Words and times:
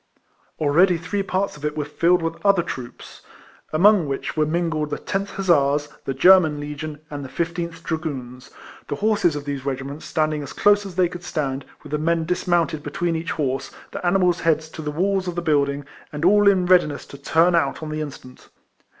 Already 0.57 0.97
three 0.97 1.21
parts 1.21 1.55
of 1.55 1.63
it 1.63 1.77
were 1.77 1.85
filled 1.85 2.23
with 2.23 2.43
other 2.43 2.63
troops, 2.63 3.21
among 3.71 4.07
which 4.07 4.35
were 4.35 4.47
iningled 4.47 4.89
the 4.89 4.97
10th 4.97 5.27
Hussars, 5.37 5.89
the 6.05 6.13
German 6.15 6.59
Legion, 6.59 7.01
and 7.11 7.23
the 7.23 7.29
15th 7.29 7.83
Dragoons; 7.83 8.49
the 8.87 8.95
horses 8.95 9.35
of 9.35 9.45
these 9.45 9.63
regiments 9.63 10.05
standing 10.05 10.41
as 10.41 10.53
close 10.53 10.87
as 10.87 10.95
they 10.95 11.07
could 11.07 11.23
stand, 11.23 11.65
with 11.83 11.91
the 11.91 11.99
men 11.99 12.25
dis 12.25 12.47
mounted 12.47 12.81
between 12.81 13.15
each 13.15 13.33
horse, 13.33 13.69
the 13.91 14.03
animals' 14.03 14.39
heads 14.39 14.69
to 14.69 14.81
the 14.81 14.91
w^alls 14.91 15.27
of 15.27 15.35
the 15.35 15.39
building, 15.43 15.85
and 16.11 16.25
all 16.25 16.47
in 16.47 16.65
readiness 16.65 17.05
to 17.05 17.19
turn 17.19 17.53
out 17.53 17.83
on 17.83 17.91
the 17.91 18.01
instant. 18.01 18.49